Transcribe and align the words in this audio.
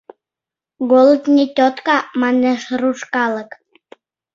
«Голод— 0.91 1.23
не 1.35 1.45
тётка»,— 1.55 1.97
манеш 2.21 2.61
руш 2.79 2.99
калык. 3.13 3.49